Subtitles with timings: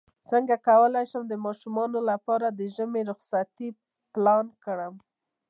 [0.29, 3.69] څنګه کولی شم د ماشومانو لپاره د ژمی رخصتۍ
[4.13, 4.93] پلان کړم